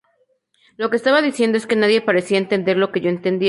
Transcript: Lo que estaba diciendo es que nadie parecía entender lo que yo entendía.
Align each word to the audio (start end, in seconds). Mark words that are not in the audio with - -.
Lo 0.77 0.89
que 0.89 0.95
estaba 0.95 1.21
diciendo 1.21 1.59
es 1.59 1.67
que 1.67 1.75
nadie 1.75 2.01
parecía 2.01 2.39
entender 2.39 2.75
lo 2.75 2.91
que 2.91 3.01
yo 3.01 3.09
entendía. 3.11 3.39